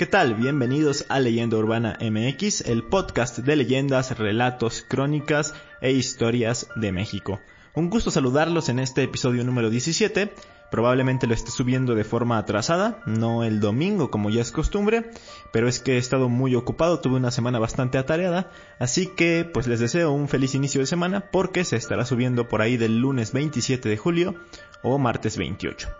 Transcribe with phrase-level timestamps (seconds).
[0.00, 0.34] ¿Qué tal?
[0.34, 7.38] Bienvenidos a Leyenda Urbana MX, el podcast de leyendas, relatos, crónicas e historias de México.
[7.74, 10.32] Un gusto saludarlos en este episodio número 17.
[10.70, 15.10] Probablemente lo esté subiendo de forma atrasada, no el domingo como ya es costumbre,
[15.52, 19.66] pero es que he estado muy ocupado, tuve una semana bastante atareada, así que pues
[19.66, 23.34] les deseo un feliz inicio de semana porque se estará subiendo por ahí del lunes
[23.34, 24.34] 27 de julio
[24.82, 25.90] o martes 28.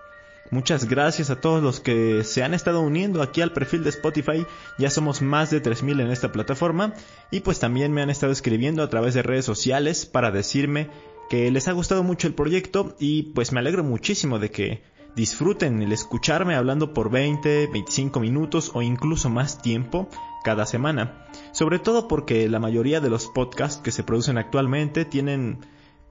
[0.50, 4.44] Muchas gracias a todos los que se han estado uniendo aquí al perfil de Spotify.
[4.78, 6.92] Ya somos más de 3.000 en esta plataforma.
[7.30, 10.90] Y pues también me han estado escribiendo a través de redes sociales para decirme
[11.28, 14.82] que les ha gustado mucho el proyecto y pues me alegro muchísimo de que
[15.14, 20.08] disfruten el escucharme hablando por 20, 25 minutos o incluso más tiempo
[20.42, 21.26] cada semana.
[21.52, 25.60] Sobre todo porque la mayoría de los podcasts que se producen actualmente tienen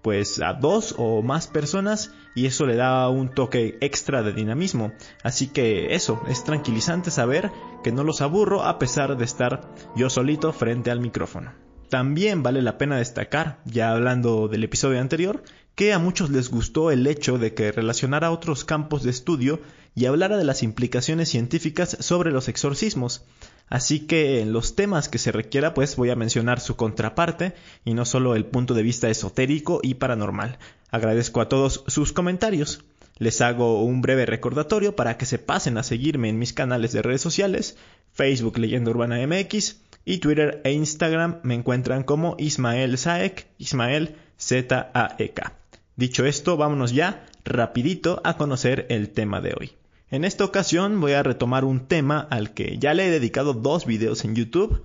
[0.01, 4.93] pues a dos o más personas y eso le da un toque extra de dinamismo.
[5.23, 7.51] Así que eso, es tranquilizante saber
[7.83, 11.53] que no los aburro a pesar de estar yo solito frente al micrófono.
[11.89, 16.91] También vale la pena destacar, ya hablando del episodio anterior, que a muchos les gustó
[16.91, 19.59] el hecho de que relacionara otros campos de estudio
[19.99, 23.25] y hablara de las implicaciones científicas sobre los exorcismos.
[23.67, 27.93] Así que en los temas que se requiera pues voy a mencionar su contraparte y
[27.93, 30.57] no solo el punto de vista esotérico y paranormal.
[30.89, 32.85] Agradezco a todos sus comentarios.
[33.17, 37.01] Les hago un breve recordatorio para que se pasen a seguirme en mis canales de
[37.01, 37.75] redes sociales,
[38.13, 45.53] Facebook Leyenda Urbana MX y Twitter e Instagram me encuentran como Ismael Saek, Ismael Z-A-E-K.
[45.97, 49.78] Dicho esto, vámonos ya rapidito a conocer el tema de hoy.
[50.11, 53.85] En esta ocasión voy a retomar un tema al que ya le he dedicado dos
[53.85, 54.83] videos en YouTube,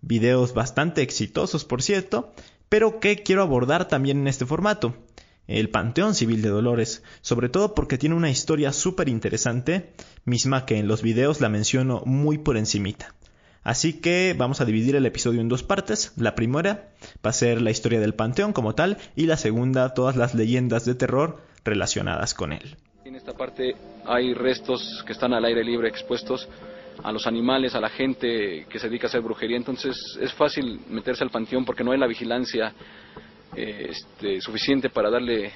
[0.00, 2.32] videos bastante exitosos por cierto,
[2.68, 4.94] pero que quiero abordar también en este formato,
[5.48, 9.90] el Panteón Civil de Dolores, sobre todo porque tiene una historia súper interesante,
[10.24, 13.16] misma que en los videos la menciono muy por encimita.
[13.64, 16.12] Así que vamos a dividir el episodio en dos partes.
[16.16, 16.90] La primera
[17.26, 20.84] va a ser la historia del Panteón como tal y la segunda todas las leyendas
[20.84, 22.76] de terror relacionadas con él.
[23.20, 23.76] Esta parte
[24.06, 26.48] hay restos que están al aire libre expuestos
[27.04, 30.80] a los animales, a la gente que se dedica a hacer brujería, entonces es fácil
[30.88, 32.72] meterse al panteón porque no hay la vigilancia
[33.54, 35.52] eh, este, suficiente para darle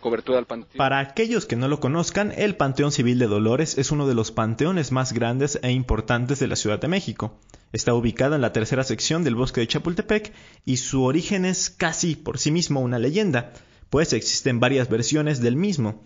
[0.00, 0.78] cobertura al panteón.
[0.78, 4.30] Para aquellos que no lo conozcan, el Panteón Civil de Dolores es uno de los
[4.30, 7.36] panteones más grandes e importantes de la Ciudad de México.
[7.72, 10.32] Está ubicado en la tercera sección del bosque de Chapultepec
[10.64, 13.54] y su origen es casi por sí mismo una leyenda,
[13.90, 16.00] pues existen varias versiones del mismo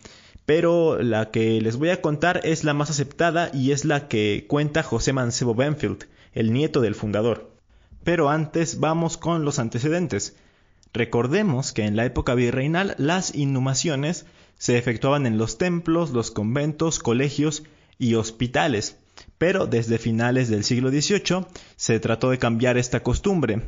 [0.46, 4.46] pero la que les voy a contar es la más aceptada y es la que
[4.48, 7.50] cuenta José Mancebo Benfield, el nieto del fundador.
[8.04, 10.36] Pero antes vamos con los antecedentes.
[10.92, 14.24] Recordemos que en la época virreinal las inhumaciones
[14.56, 17.64] se efectuaban en los templos, los conventos, colegios
[17.98, 18.96] y hospitales,
[19.38, 23.62] pero desde finales del siglo XVIII se trató de cambiar esta costumbre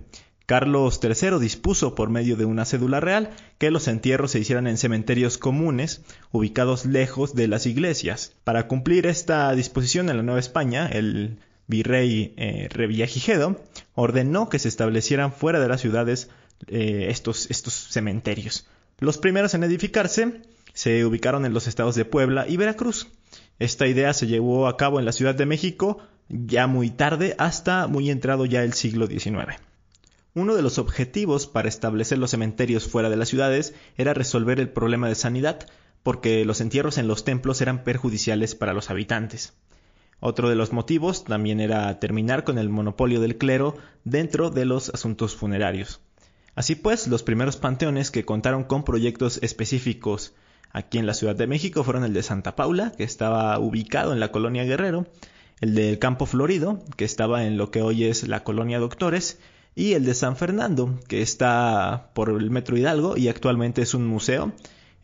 [0.48, 4.78] Carlos III dispuso por medio de una cédula real que los entierros se hicieran en
[4.78, 6.00] cementerios comunes
[6.32, 8.32] ubicados lejos de las iglesias.
[8.44, 11.36] Para cumplir esta disposición en la Nueva España, el
[11.66, 13.62] virrey eh, Revillagigedo
[13.94, 16.30] ordenó que se establecieran fuera de las ciudades
[16.66, 18.66] eh, estos, estos cementerios.
[19.00, 20.40] Los primeros en edificarse
[20.72, 23.08] se ubicaron en los estados de Puebla y Veracruz.
[23.58, 25.98] Esta idea se llevó a cabo en la Ciudad de México
[26.30, 29.67] ya muy tarde hasta muy entrado ya el siglo XIX.
[30.38, 34.68] Uno de los objetivos para establecer los cementerios fuera de las ciudades era resolver el
[34.68, 35.66] problema de sanidad,
[36.04, 39.54] porque los entierros en los templos eran perjudiciales para los habitantes.
[40.20, 44.90] Otro de los motivos también era terminar con el monopolio del clero dentro de los
[44.90, 46.00] asuntos funerarios.
[46.54, 50.36] Así pues, los primeros panteones que contaron con proyectos específicos
[50.70, 54.20] aquí en la Ciudad de México fueron el de Santa Paula, que estaba ubicado en
[54.20, 55.08] la colonia Guerrero,
[55.60, 59.40] el del Campo Florido, que estaba en lo que hoy es la colonia Doctores,
[59.78, 64.08] y el de San Fernando, que está por el Metro Hidalgo y actualmente es un
[64.08, 64.52] museo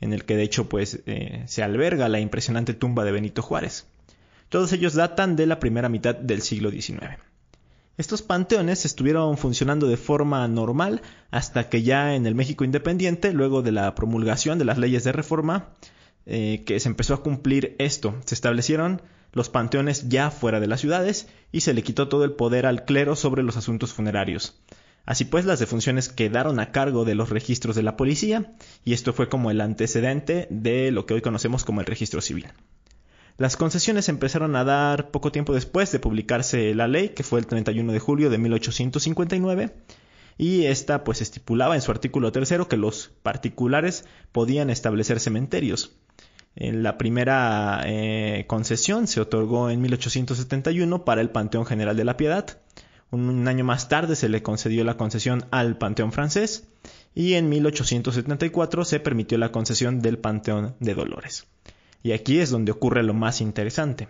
[0.00, 3.86] en el que de hecho pues eh, se alberga la impresionante tumba de Benito Juárez.
[4.48, 7.20] Todos ellos datan de la primera mitad del siglo XIX.
[7.98, 13.62] Estos panteones estuvieron funcionando de forma normal hasta que ya en el México independiente, luego
[13.62, 15.68] de la promulgación de las leyes de reforma,
[16.26, 18.16] eh, que se empezó a cumplir esto.
[18.24, 19.02] Se establecieron
[19.34, 22.84] los panteones ya fuera de las ciudades y se le quitó todo el poder al
[22.84, 24.58] clero sobre los asuntos funerarios.
[25.04, 28.54] Así pues, las defunciones quedaron a cargo de los registros de la policía
[28.84, 32.46] y esto fue como el antecedente de lo que hoy conocemos como el registro civil.
[33.36, 37.46] Las concesiones empezaron a dar poco tiempo después de publicarse la ley, que fue el
[37.46, 39.74] 31 de julio de 1859,
[40.38, 45.96] y esta pues estipulaba en su artículo tercero que los particulares podían establecer cementerios.
[46.56, 52.58] La primera eh, concesión se otorgó en 1871 para el Panteón General de la Piedad,
[53.14, 56.64] un, año más tarde se le concedió la concesión al Panteón francés
[57.14, 61.46] y en 1874 se permitió la concesión del Panteón de Dolores.
[62.02, 64.08] Y aquí es donde ocurre lo más interesante.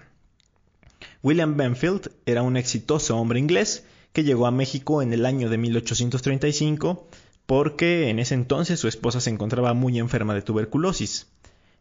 [1.22, 5.58] William Benfield era un exitoso hombre inglés que llegó a México en el año de
[5.58, 7.06] 1835
[7.44, 11.26] porque en ese entonces su esposa se encontraba muy enferma de tuberculosis.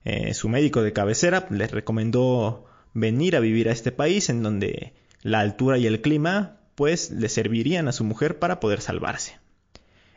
[0.05, 4.93] Eh, su médico de cabecera le recomendó venir a vivir a este país en donde
[5.21, 9.39] la altura y el clima pues le servirían a su mujer para poder salvarse.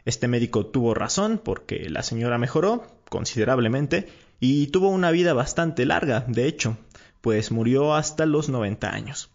[0.05, 4.09] Este médico tuvo razón porque la señora mejoró considerablemente
[4.41, 6.77] y tuvo una vida bastante larga, de hecho,
[7.21, 9.31] pues murió hasta los 90 años.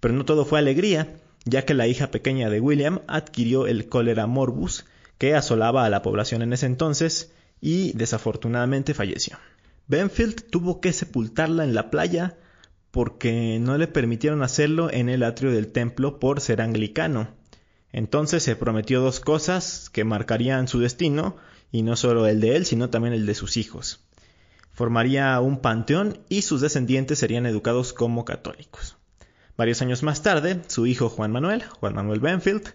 [0.00, 4.26] Pero no todo fue alegría, ya que la hija pequeña de William adquirió el cólera
[4.26, 4.86] morbus
[5.18, 9.38] que asolaba a la población en ese entonces y desafortunadamente falleció.
[9.88, 12.36] Benfield tuvo que sepultarla en la playa
[12.90, 17.28] porque no le permitieron hacerlo en el atrio del templo por ser anglicano.
[17.92, 21.36] Entonces se prometió dos cosas que marcarían su destino,
[21.70, 24.00] y no solo el de él, sino también el de sus hijos.
[24.72, 28.96] Formaría un panteón y sus descendientes serían educados como católicos.
[29.56, 32.74] Varios años más tarde, su hijo Juan Manuel, Juan Manuel Benfield,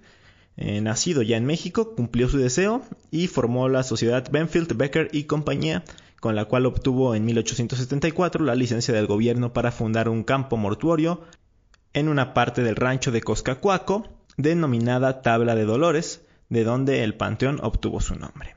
[0.57, 5.23] eh, nacido ya en México, cumplió su deseo y formó la sociedad Benfield, Becker y
[5.23, 5.83] compañía,
[6.23, 11.19] con la cual obtuvo en 1874 la licencia del gobierno para fundar un campo mortuorio
[11.91, 17.59] en una parte del rancho de Coscacuaco, denominada Tabla de Dolores, de donde el panteón
[17.61, 18.55] obtuvo su nombre.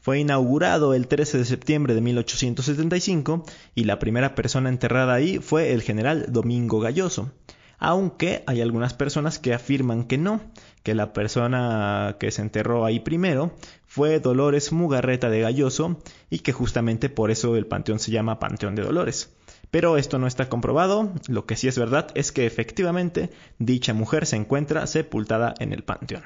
[0.00, 3.42] Fue inaugurado el 13 de septiembre de 1875
[3.74, 7.32] y la primera persona enterrada ahí fue el general Domingo Galloso,
[7.80, 10.40] aunque hay algunas personas que afirman que no,
[10.82, 13.52] que la persona que se enterró ahí primero
[13.86, 15.98] fue Dolores Mugarreta de Galloso
[16.28, 19.34] y que justamente por eso el panteón se llama Panteón de Dolores.
[19.70, 24.26] Pero esto no está comprobado, lo que sí es verdad es que efectivamente dicha mujer
[24.26, 26.24] se encuentra sepultada en el panteón.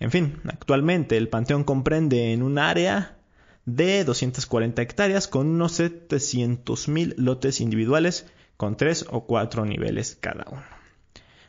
[0.00, 3.18] En fin, actualmente el panteón comprende en un área
[3.66, 10.62] de 240 hectáreas con unos 700.000 lotes individuales con tres o cuatro niveles cada uno.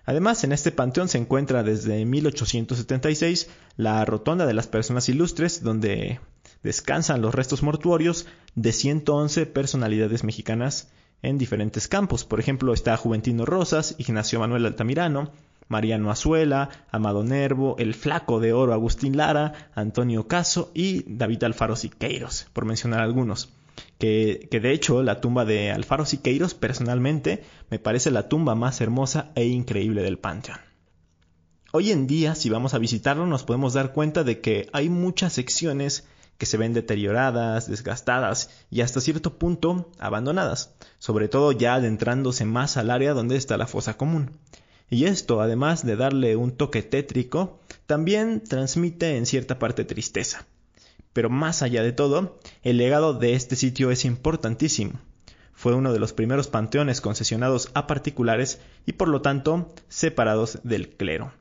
[0.06, 6.20] Además, en este panteón se encuentra desde 1876 la Rotonda de las Personas Ilustres, donde
[6.62, 10.90] descansan los restos mortuorios de 111 personalidades mexicanas
[11.24, 12.24] en diferentes campos.
[12.24, 15.32] Por ejemplo, está Juventino Rosas, Ignacio Manuel Altamirano,
[15.68, 21.76] Mariano Azuela, Amado Nervo, el Flaco de Oro Agustín Lara, Antonio Caso y David Alfaro
[21.76, 23.50] Siqueiros, por mencionar algunos
[23.98, 29.32] que, de hecho la tumba de Alfaro Siqueiros personalmente me parece la tumba más hermosa
[29.36, 30.60] e increíble del Panteón.
[31.72, 35.34] Hoy en día, si vamos a visitarlo, nos podemos dar cuenta de que hay muchas
[35.34, 36.08] secciones
[36.38, 42.78] que se ven deterioradas, desgastadas y hasta cierto punto abandonadas, sobre todo ya adentrándose más
[42.78, 44.32] al área donde está la fosa común.
[44.90, 50.46] Y esto, además de darle un toque tétrico, también transmite en cierta parte tristeza,
[51.16, 55.00] pero más allá de todo, el legado de este sitio es importantísimo.
[55.54, 60.90] Fue uno de los primeros panteones concesionados a particulares y por lo tanto separados del
[60.90, 61.32] clero.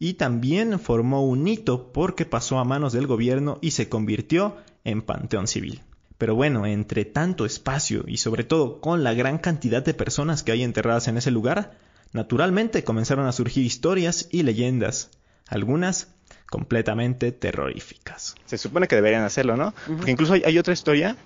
[0.00, 5.00] Y también formó un hito porque pasó a manos del gobierno y se convirtió en
[5.00, 5.82] panteón civil.
[6.18, 10.50] Pero bueno, entre tanto espacio y sobre todo con la gran cantidad de personas que
[10.50, 11.78] hay enterradas en ese lugar,
[12.12, 15.12] naturalmente comenzaron a surgir historias y leyendas,
[15.46, 16.13] algunas
[16.54, 18.36] completamente terroríficas.
[18.46, 19.74] Se supone que deberían hacerlo, ¿no?
[19.88, 21.16] Porque incluso hay, otra historia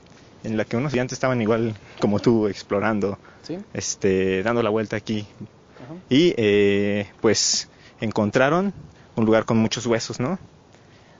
[0.43, 3.19] en la que unos gigantes estaban igual como tú explorando,
[3.75, 5.27] este, dando la vuelta aquí.
[6.09, 7.69] Y eh, pues
[8.01, 8.73] encontraron
[9.17, 10.39] un lugar con muchos huesos, ¿no?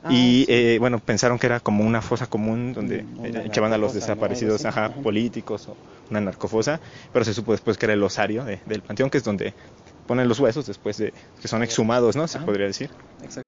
[0.03, 3.77] Ah, y eh, bueno, pensaron que era como una fosa común donde mm, echaban a
[3.77, 5.77] los desaparecidos ajá, políticos o
[6.09, 6.81] una narcofosa,
[7.13, 9.53] pero se supo después que era el osario del panteón, que es donde
[10.07, 11.13] ponen los huesos después de
[11.43, 12.27] que son exhumados, ¿no?
[12.27, 12.89] Se podría decir.
[13.23, 13.48] Exacto.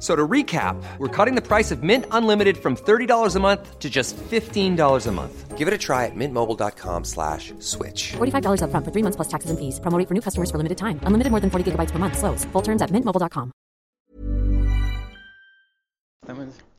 [0.00, 3.90] So to recap, we're cutting the price of Mint Unlimited from $30 a month to
[3.90, 5.58] just $15 a month.
[5.58, 8.12] Give it a try at mintmobile.com slash switch.
[8.12, 9.78] $45 up front for three months plus taxes and fees.
[9.78, 10.98] Promoting for new customers for limited time.
[11.04, 12.16] Unlimited more than 40 gigabytes per month.
[12.16, 12.46] Slows.
[12.46, 13.52] Full terms at mintmobile.com.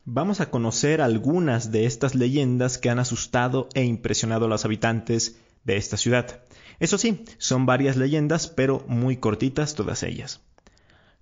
[0.04, 5.36] Vamos a conocer algunas de estas leyendas que han asustado e impresionado a los habitantes
[5.62, 6.42] de esta ciudad.
[6.80, 10.40] Eso sí, son varias leyendas, pero muy cortitas todas ellas.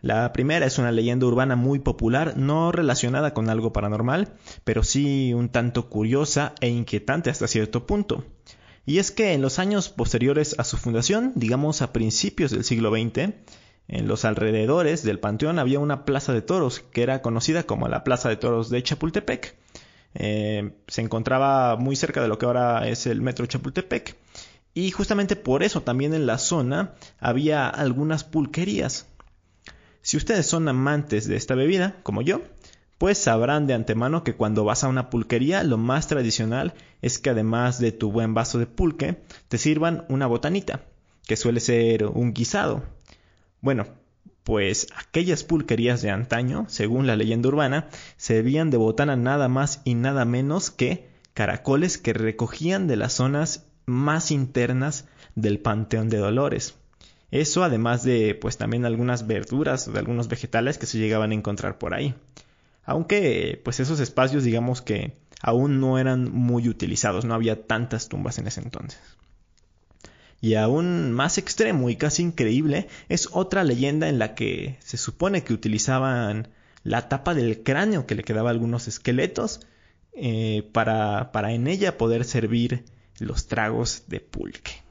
[0.02, 4.33] La primera es una leyenda urbana muy popular, no relacionada con algo paranormal,
[4.64, 8.25] pero sí un tanto curiosa e inquietante hasta cierto punto.
[8.87, 12.90] Y es que en los años posteriores a su fundación, digamos a principios del siglo
[12.90, 13.35] XX,
[13.88, 18.04] en los alrededores del panteón había una plaza de toros que era conocida como la
[18.04, 19.57] Plaza de Toros de Chapultepec.
[20.14, 24.16] Eh, se encontraba muy cerca de lo que ahora es el metro Chapultepec.
[24.75, 29.07] Y justamente por eso también en la zona había algunas pulquerías.
[30.02, 32.42] Si ustedes son amantes de esta bebida, como yo,
[32.99, 37.30] pues sabrán de antemano que cuando vas a una pulquería lo más tradicional es que
[37.30, 40.83] además de tu buen vaso de pulque, te sirvan una botanita,
[41.26, 42.83] que suele ser un guisado.
[43.61, 43.87] Bueno,
[44.45, 49.95] pues aquellas pulquerías de antaño, según la leyenda urbana, servían de botana nada más y
[49.95, 56.75] nada menos que caracoles que recogían de las zonas más internas del Panteón de Dolores.
[57.30, 61.34] Eso además de pues también algunas verduras o de algunos vegetales que se llegaban a
[61.34, 62.14] encontrar por ahí.
[62.84, 68.38] Aunque pues esos espacios digamos que aún no eran muy utilizados, no había tantas tumbas
[68.38, 69.00] en ese entonces.
[70.40, 75.44] Y aún más extremo y casi increíble es otra leyenda en la que se supone
[75.44, 76.49] que utilizaban
[76.82, 79.60] la tapa del cráneo que le quedaba a algunos esqueletos
[80.14, 82.84] eh, para, para en ella poder servir
[83.18, 84.82] los tragos de pulque.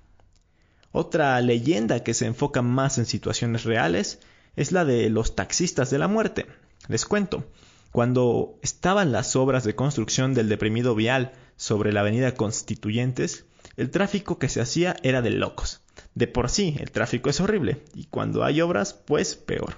[0.91, 4.19] Otra leyenda que se enfoca más en situaciones reales
[4.55, 6.47] es la de los taxistas de la muerte.
[6.87, 7.45] Les cuento,
[7.91, 13.45] cuando estaban las obras de construcción del deprimido vial sobre la avenida Constituyentes,
[13.77, 15.81] el tráfico que se hacía era de locos.
[16.15, 19.77] De por sí, el tráfico es horrible, y cuando hay obras, pues peor.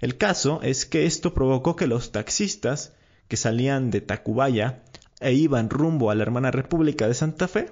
[0.00, 2.94] El caso es que esto provocó que los taxistas
[3.28, 4.82] que salían de Tacubaya
[5.20, 7.70] e iban rumbo a la hermana República de Santa Fe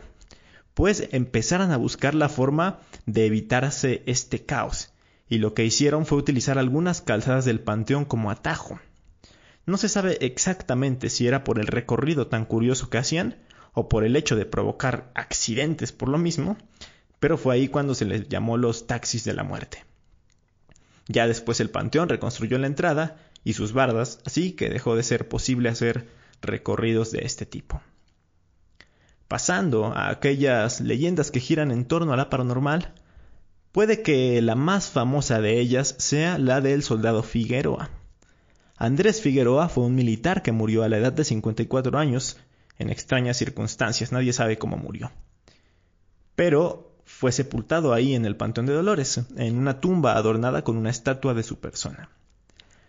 [0.74, 4.92] pues empezaran a buscar la forma de evitarse este caos,
[5.28, 8.80] y lo que hicieron fue utilizar algunas calzadas del panteón como atajo.
[9.66, 13.36] No se sabe exactamente si era por el recorrido tan curioso que hacían,
[13.72, 16.56] o por el hecho de provocar accidentes por lo mismo,
[17.20, 19.84] pero fue ahí cuando se les llamó los taxis de la muerte.
[21.06, 25.28] Ya después el panteón reconstruyó la entrada y sus bardas, así que dejó de ser
[25.28, 26.08] posible hacer
[26.40, 27.82] recorridos de este tipo.
[29.30, 32.92] Pasando a aquellas leyendas que giran en torno a la paranormal,
[33.70, 37.90] puede que la más famosa de ellas sea la del soldado Figueroa.
[38.76, 42.38] Andrés Figueroa fue un militar que murió a la edad de 54 años
[42.76, 45.12] en extrañas circunstancias, nadie sabe cómo murió.
[46.34, 50.90] Pero fue sepultado ahí en el Panteón de Dolores, en una tumba adornada con una
[50.90, 52.10] estatua de su persona.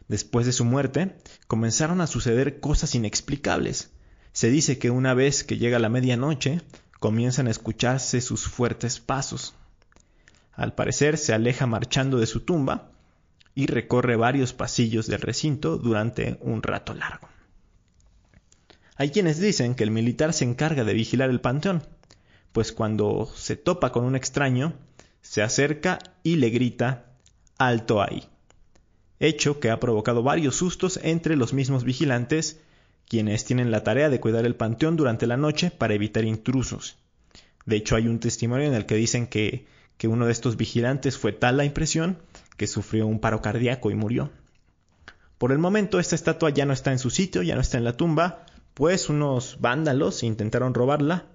[0.07, 3.91] Después de su muerte, comenzaron a suceder cosas inexplicables.
[4.33, 6.61] Se dice que una vez que llega la medianoche,
[6.99, 9.55] comienzan a escucharse sus fuertes pasos.
[10.53, 12.91] Al parecer se aleja marchando de su tumba
[13.55, 17.27] y recorre varios pasillos del recinto durante un rato largo.
[18.95, 21.83] Hay quienes dicen que el militar se encarga de vigilar el panteón,
[22.51, 24.73] pues cuando se topa con un extraño,
[25.21, 27.05] se acerca y le grita
[27.57, 28.27] alto ahí,
[29.19, 32.59] hecho que ha provocado varios sustos entre los mismos vigilantes
[33.11, 36.95] quienes tienen la tarea de cuidar el panteón durante la noche para evitar intrusos.
[37.65, 39.65] De hecho, hay un testimonio en el que dicen que,
[39.97, 42.19] que uno de estos vigilantes fue tal la impresión
[42.55, 44.31] que sufrió un paro cardíaco y murió.
[45.37, 47.83] Por el momento, esta estatua ya no está en su sitio, ya no está en
[47.83, 51.25] la tumba, pues unos vándalos intentaron robarla.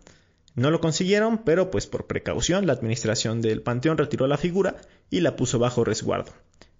[0.54, 4.76] No lo consiguieron, pero pues por precaución la administración del panteón retiró la figura
[5.10, 6.32] y la puso bajo resguardo.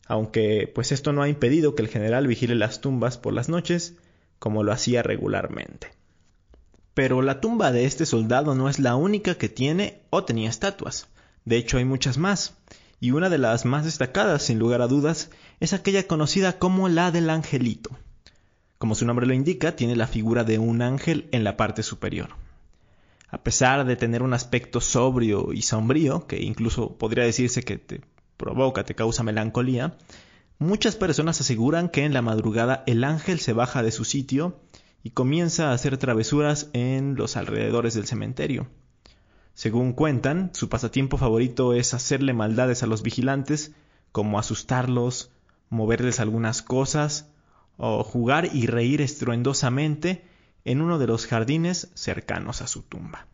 [0.06, 3.96] Aunque pues esto no ha impedido que el general vigile las tumbas por las noches
[4.38, 5.92] como lo hacía regularmente.
[6.94, 11.08] Pero la tumba de este soldado no es la única que tiene o tenía estatuas.
[11.44, 12.54] De hecho hay muchas más,
[13.00, 17.10] y una de las más destacadas, sin lugar a dudas, es aquella conocida como la
[17.10, 17.90] del angelito.
[18.78, 22.30] Como su nombre lo indica, tiene la figura de un ángel en la parte superior.
[23.28, 28.00] A pesar de tener un aspecto sobrio y sombrío, que incluso podría decirse que te
[28.36, 29.96] provoca, te causa melancolía,
[30.58, 34.60] muchas personas aseguran que en la madrugada el ángel se baja de su sitio
[35.02, 38.68] y comienza a hacer travesuras en los alrededores del cementerio.
[39.54, 43.72] Según cuentan, su pasatiempo favorito es hacerle maldades a los vigilantes,
[44.12, 45.30] como asustarlos,
[45.70, 47.30] moverles algunas cosas,
[47.78, 50.24] o jugar y reír estruendosamente
[50.64, 53.26] en uno de los jardines cercanos a su tumba.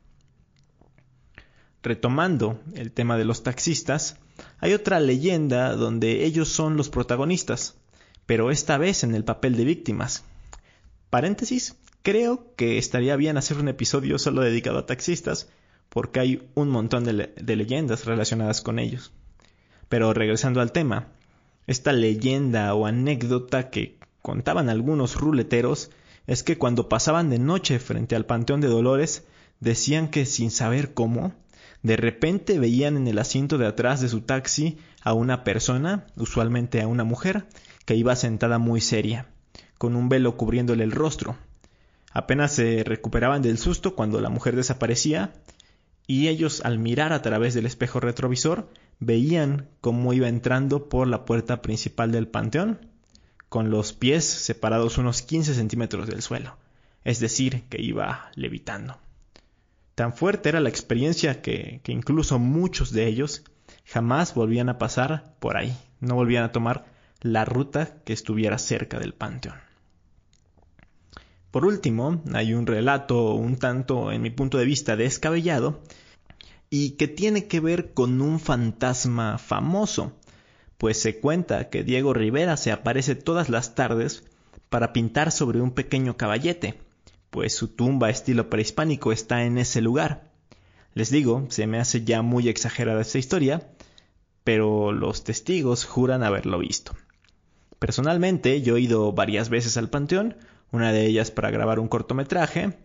[1.83, 4.19] Retomando el tema de los taxistas,
[4.63, 7.75] hay otra leyenda donde ellos son los protagonistas,
[8.27, 10.23] pero esta vez en el papel de víctimas.
[11.11, 15.49] Paréntesis, creo que estaría bien hacer un episodio solo dedicado a taxistas,
[15.89, 19.11] porque hay un montón de, de leyendas relacionadas con ellos.
[19.89, 21.09] Pero regresando al tema,
[21.67, 25.91] esta leyenda o anécdota que contaban algunos ruleteros
[26.29, 29.27] es que cuando pasaban de noche frente al Panteón de Dolores,
[29.59, 31.35] decían que sin saber cómo,
[31.83, 36.81] de repente veían en el asiento de atrás de su taxi a una persona, usualmente
[36.81, 37.47] a una mujer,
[37.85, 39.27] que iba sentada muy seria,
[39.79, 41.37] con un velo cubriéndole el rostro.
[42.13, 45.33] Apenas se recuperaban del susto cuando la mujer desaparecía,
[46.07, 51.25] y ellos al mirar a través del espejo retrovisor veían cómo iba entrando por la
[51.25, 52.93] puerta principal del panteón
[53.49, 56.57] con los pies separados unos 15 centímetros del suelo,
[57.05, 58.99] es decir, que iba levitando.
[60.03, 63.45] Tan fuerte era la experiencia que, que incluso muchos de ellos
[63.85, 66.87] jamás volvían a pasar por ahí, no volvían a tomar
[67.21, 69.55] la ruta que estuviera cerca del panteón.
[71.53, 75.81] Por último, hay un relato un tanto, en mi punto de vista, descabellado
[76.69, 80.19] y que tiene que ver con un fantasma famoso
[80.79, 84.25] pues se cuenta que Diego Rivera se aparece todas las tardes
[84.69, 86.81] para pintar sobre un pequeño caballete,
[87.33, 90.31] pues su tumba estilo prehispánico está en ese lugar.
[90.93, 93.71] Les digo, se me hace ya muy exagerada esta historia,
[94.45, 96.93] pero los testigos juran haberlo visto.
[97.79, 100.37] Personalmente, yo he ido varias veces al panteón,
[100.73, 102.77] una de ellas para grabar un cortometraje,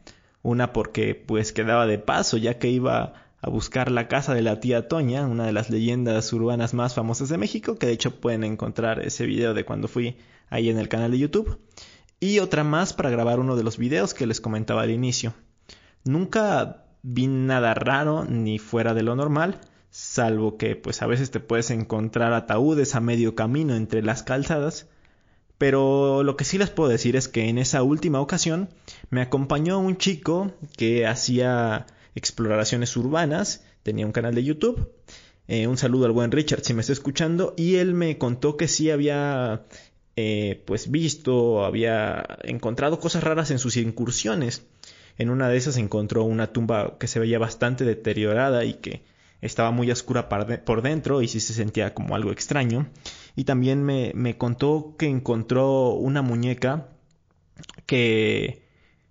[0.43, 4.61] una porque pues quedaba de paso ya que iba a buscar la casa de la
[4.61, 8.45] tía Toña, una de las leyendas urbanas más famosas de México, que de hecho pueden
[8.45, 10.15] encontrar ese video de cuando fui
[10.49, 11.59] ahí en el canal de YouTube,
[12.19, 15.33] y otra más para grabar uno de los videos que les comentaba al inicio.
[16.03, 21.39] Nunca vi nada raro ni fuera de lo normal, salvo que pues a veces te
[21.39, 24.87] puedes encontrar ataúdes a medio camino entre las calzadas,
[25.57, 28.69] pero lo que sí les puedo decir es que en esa última ocasión
[29.09, 34.91] me acompañó un chico que hacía exploraciones urbanas, tenía un canal de YouTube.
[35.47, 37.53] Eh, un saludo al buen Richard si me está escuchando.
[37.57, 39.65] Y él me contó que sí había
[40.19, 44.65] eh, pues visto, había encontrado cosas raras en sus incursiones.
[45.19, 49.03] En una de esas encontró una tumba que se veía bastante deteriorada y que
[49.41, 52.87] estaba muy oscura por dentro y sí se sentía como algo extraño.
[53.35, 56.87] Y también me, me contó que encontró una muñeca
[57.85, 58.63] que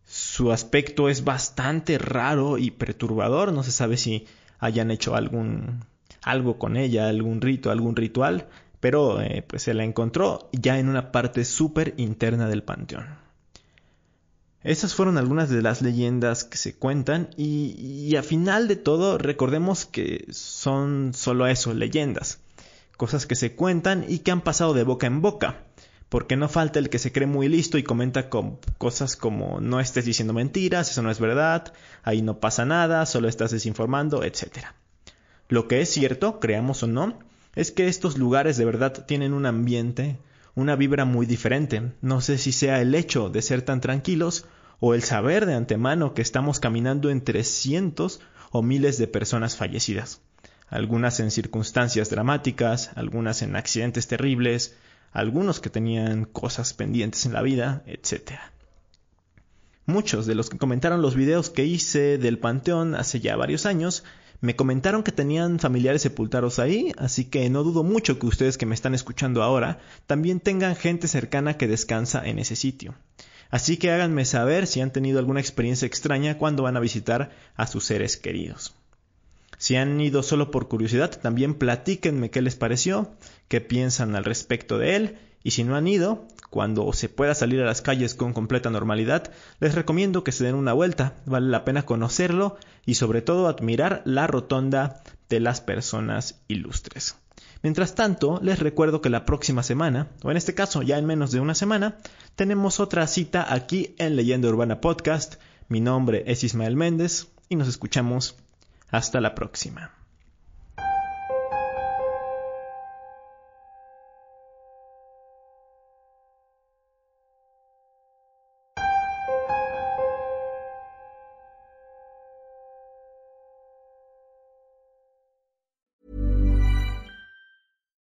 [0.04, 3.52] su aspecto es bastante raro y perturbador.
[3.52, 4.26] No se sabe si
[4.58, 5.84] hayan hecho algún
[6.26, 8.48] algo con ella, algún rito, algún ritual,
[8.80, 13.06] pero eh, pues se la encontró ya en una parte súper interna del panteón.
[14.62, 19.16] Esas fueron algunas de las leyendas que se cuentan y, y a final de todo
[19.16, 22.40] recordemos que son solo eso, leyendas,
[22.96, 25.66] cosas que se cuentan y que han pasado de boca en boca
[26.08, 29.80] porque no falta el que se cree muy listo y comenta con cosas como no
[29.80, 34.66] estés diciendo mentiras, eso no es verdad, ahí no pasa nada, solo estás desinformando, etc.
[35.48, 37.18] Lo que es cierto, creamos o no,
[37.56, 40.18] es que estos lugares de verdad tienen un ambiente,
[40.54, 41.92] una vibra muy diferente.
[42.02, 44.44] No sé si sea el hecho de ser tan tranquilos
[44.78, 48.20] o el saber de antemano que estamos caminando entre cientos
[48.52, 50.20] o miles de personas fallecidas.
[50.68, 54.76] Algunas en circunstancias dramáticas, algunas en accidentes terribles,
[55.12, 58.32] algunos que tenían cosas pendientes en la vida, etc.
[59.86, 64.04] Muchos de los que comentaron los videos que hice del Panteón hace ya varios años
[64.40, 68.66] me comentaron que tenían familiares sepultados ahí, así que no dudo mucho que ustedes que
[68.66, 72.94] me están escuchando ahora también tengan gente cercana que descansa en ese sitio.
[73.50, 77.66] Así que háganme saber si han tenido alguna experiencia extraña cuando van a visitar a
[77.66, 78.74] sus seres queridos.
[79.58, 83.10] Si han ido solo por curiosidad, también platíquenme qué les pareció,
[83.48, 87.60] qué piensan al respecto de él, y si no han ido, cuando se pueda salir
[87.60, 91.64] a las calles con completa normalidad, les recomiendo que se den una vuelta, vale la
[91.64, 97.16] pena conocerlo y sobre todo admirar la rotonda de las personas ilustres.
[97.62, 101.32] Mientras tanto, les recuerdo que la próxima semana, o en este caso ya en menos
[101.32, 101.96] de una semana,
[102.36, 105.36] tenemos otra cita aquí en Leyenda Urbana Podcast.
[105.68, 108.36] Mi nombre es Ismael Méndez, y nos escuchamos
[108.90, 109.95] hasta la próxima.